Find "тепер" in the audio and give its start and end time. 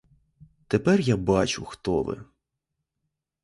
0.67-1.01